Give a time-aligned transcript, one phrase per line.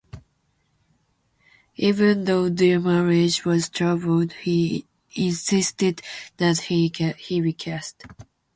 [1.77, 6.01] Even though their marriage was troubled, he insisted
[6.37, 6.89] that she
[7.39, 8.05] be cast.